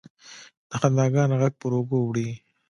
د 0.69 0.71
خنداګانو، 0.81 1.35
ږغ 1.41 1.53
پر 1.59 1.71
اوږو 1.75 1.97
وړي 2.03 2.29